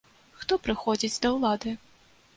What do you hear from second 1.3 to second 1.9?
ўлады?